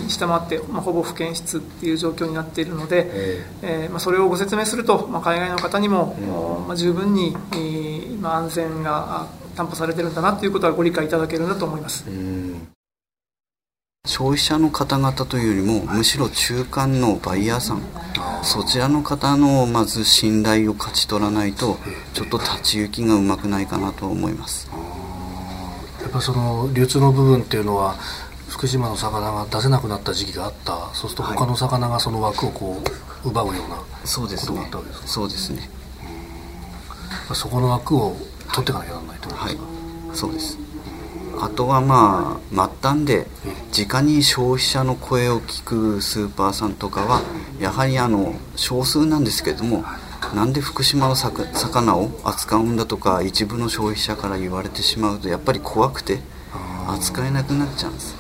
[0.10, 12.06] 下回って、はい、まあ、ほぼ不検出っていう状況になっているので、えー、えー、まあ、それをご説明すると、まあ、海外の方にも、うん、まあ、十分に、えー、今、安全が担保されてるんだなということはご理解いただけるんだと思います。
[12.08, 12.68] うん
[14.08, 17.82] 消費者の方々というよりもむしろ中間のバイヤーさん。
[18.42, 21.78] そちらの方のまず信頼を勝ち取らないと
[22.14, 24.70] ちょっと立ち行きがうまくないかなと思います。
[26.02, 27.96] やっぱその流通の部分っていうのは
[28.48, 30.90] 福島の魚が出せなくなった時期があった。
[30.94, 32.82] そうすると他の魚がその枠をこ
[33.24, 33.84] う奪うようなこ
[34.46, 35.08] とがあったわけですか？
[35.08, 35.70] そうですね。
[37.34, 38.16] そこの枠を
[38.54, 40.58] 取っていかなきゃならないと思いますか、はい、そうです
[41.40, 43.28] あとはまあ末端で
[43.78, 47.22] 直に消費者の声を聞くスーパーさんとかは
[47.60, 49.84] やはりあの少数なんですけれども
[50.34, 56.20] なんで福島の魚を扱うんだとか一部の消費者から言われてしまうとやっぱり怖くて
[56.88, 58.16] 扱えなくなっちゃうんです。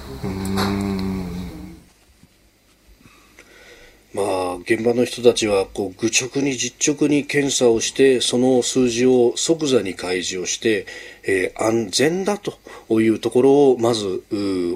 [4.13, 10.87] まあ、現場の人たちはこう愚直に実直に検査をしてその数字を即座に開示をして、
[11.27, 12.57] えー、安全だと
[13.01, 14.23] いうところをまず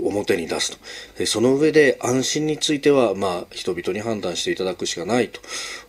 [0.03, 0.77] 表に出す
[1.17, 5.29] とその上で安心については、まあ、人々に判断していただくしかない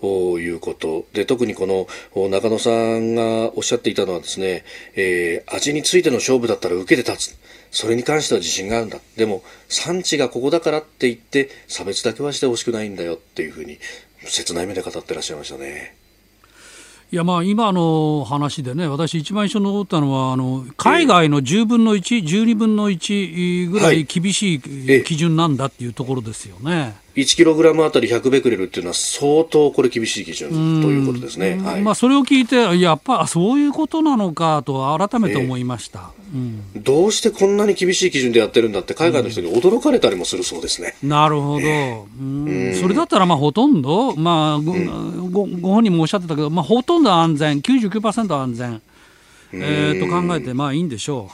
[0.01, 7.39] ということで特にこの中野さんがおっしゃっていたのはですね、えー、味についての勝負だったら受けて立つ
[7.73, 8.99] それに関しては自信があるんだ。
[9.17, 13.79] でも、産地がここだからって言って、差別だけはしてほしくないんだよっていうふうに、
[14.27, 16.02] 切ない目で語ってらっしゃいましたね。
[17.13, 26.97] いやまあ今の話でね、私、一番印象に残ったのは、あの海外の10分の1、12分の1ぐらい厳しい基準なんだっていうところですよね。
[27.15, 30.51] 1キログラムあたり100ベクレルっていうのは相当これ厳しい基準
[30.83, 31.59] ということですね。
[31.63, 36.11] はい、まあそれを聞いて、やっぱそういうことなのかと改めて思いました。
[36.33, 40.95] うん、どうしてこんなに厳しい基準でやってるんだって海外の人に驚かれたりもするそうですね。
[41.03, 41.67] なるほど、
[42.21, 48.81] うん、それだったらまあほとんど、まあ、ごご本人もおっしゃってたけど、まあ、ほとんど安全、99%安全、
[49.53, 51.31] えー、と考えて、まあいいんでしょ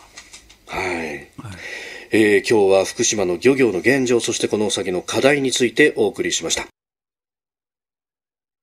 [0.69, 0.75] う。
[0.75, 1.29] はい、はい
[2.11, 6.67] えー、今日は福島の漁業の現状、そしてこの先の課題についてお送りしました。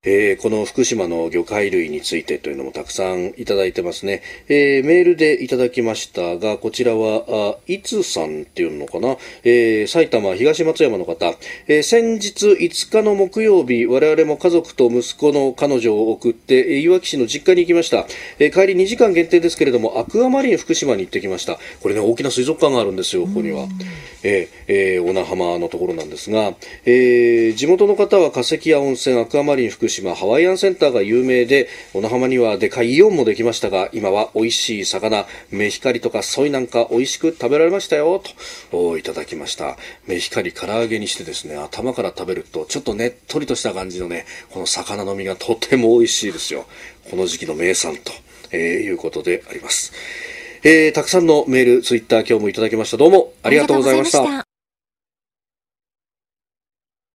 [0.05, 4.21] えー、この福島の魚介類についてというのもたくさんいただいてますね。
[4.47, 11.33] えー、メールでいただきましたが、こちらは、あいつさんっていうのかな、えー、埼玉東松山の方、
[11.67, 18.05] え先日5日の木曜日、我々も家族と息子の彼女を送って、いわき市の実家に行きました。
[18.37, 21.57] え帰り2時間限定ですけれども、アクアマリン福島に行ってきました。
[21.81, 23.67] これね、大きな水族館があるんですよ、ここには。
[24.23, 26.53] え、えー、小名浜のところなんですが、
[26.85, 38.21] えー、地元の方は化石や温泉、アクアマリン福島島、ハワイアンセンターが有名で、小名浜にはでかいイオンもできましたが、今は美味しい魚、メヒカリとかソイなんか美味しく食べられましたよ、
[38.71, 39.77] といただきました。
[40.07, 46.65] メヒカリ唐揚げにしてですね、頭から食べると、ちょっとねっとりとした感じのね、この魚の身がとても美味しいですよ。
[47.09, 48.11] この時期の名産と、
[48.51, 49.93] えー、いうことであります。
[50.63, 52.97] えー、たくさんのメール、ツイッター今日もいただきました。
[52.97, 54.54] どうもありがとうございました。